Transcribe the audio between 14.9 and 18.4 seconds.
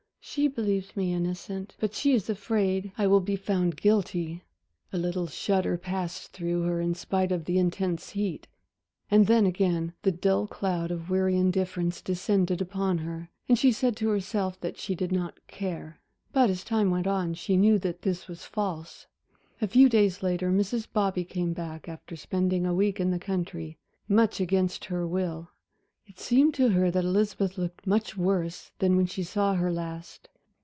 did not care. But as time went on, she knew that this